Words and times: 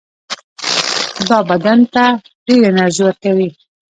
دا 1.29 1.37
بدن 1.49 1.79
ته 1.93 2.03
ډېره 2.45 2.67
انرژي 2.71 3.01
ورکوي. 3.05 3.49